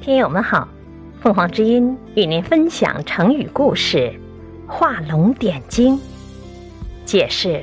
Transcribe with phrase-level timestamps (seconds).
[0.00, 0.66] 听友们好，
[1.20, 4.18] 凤凰之音与您分享成语故事
[4.66, 6.00] “画龙点睛”。
[7.04, 7.62] 解释：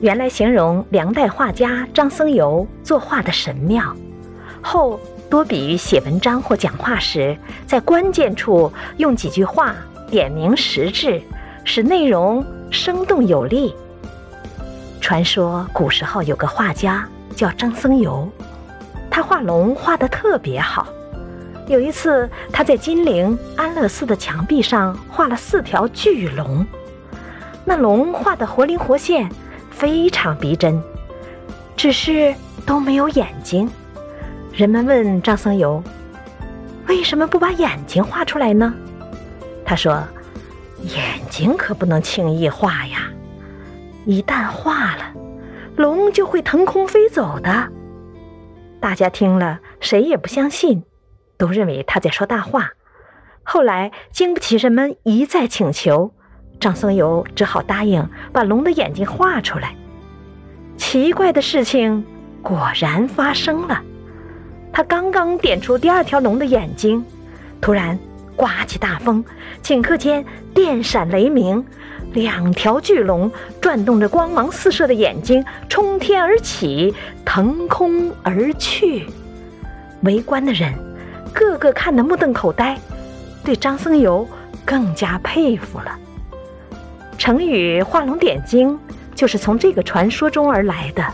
[0.00, 3.96] 原来形容梁代画家张僧繇作画的神妙，
[4.60, 5.00] 后
[5.30, 7.34] 多比喻写文章或讲话时，
[7.66, 9.74] 在关键处用几句话
[10.10, 11.22] 点明实质，
[11.64, 13.74] 使内容生动有力。
[15.00, 18.28] 传说古时候有个画家叫张僧繇，
[19.10, 20.86] 他画龙画得特别好。
[21.70, 26.66] 有一次，他在金陵安乐寺的墙壁上画了四条巨龙，
[27.64, 29.30] 那龙画的活灵活现，
[29.70, 30.82] 非常逼真，
[31.76, 32.34] 只是
[32.66, 33.70] 都没有眼睛。
[34.52, 35.80] 人们问张僧繇
[36.88, 38.74] ：“为什么不把眼睛画出来呢？”
[39.64, 40.02] 他说
[40.82, 43.12] ：“眼睛可不能轻易画呀，
[44.06, 45.04] 一旦画了，
[45.76, 47.68] 龙就会腾空飞走的。”
[48.80, 50.82] 大家听了，谁也不相信。
[51.40, 52.70] 都认为他在说大话。
[53.42, 56.12] 后来经不起人们一再请求，
[56.60, 59.74] 张僧繇只好答应把龙的眼睛画出来。
[60.76, 62.04] 奇怪的事情
[62.42, 63.82] 果然发生了。
[64.72, 67.04] 他刚刚点出第二条龙的眼睛，
[67.60, 67.98] 突然
[68.36, 69.24] 刮起大风，
[69.62, 70.24] 顷刻间
[70.54, 71.64] 电闪雷鸣，
[72.12, 79.06] 两条巨龙转动着光芒四射的眼睛冲天而起，腾空而去。
[80.02, 80.89] 围观的人。
[81.32, 82.78] 个个看得目瞪口呆，
[83.44, 84.26] 对张僧繇
[84.64, 85.98] 更加佩服了。
[87.18, 88.78] 成语“画龙点睛”
[89.14, 91.04] 就是从这个传说中而来的。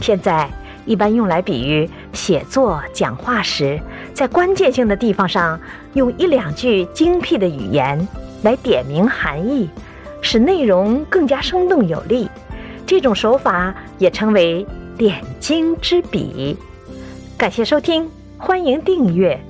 [0.00, 0.48] 现在
[0.84, 3.80] 一般用来比喻写作、讲话时，
[4.12, 5.60] 在关键性的地方上
[5.94, 8.06] 用一两句精辟的语言
[8.42, 9.68] 来点明含义，
[10.20, 12.28] 使内容更加生动有力。
[12.86, 14.66] 这种手法也称为
[14.98, 16.56] “点睛之笔”。
[17.38, 18.10] 感谢收听。
[18.38, 19.47] 欢迎订阅。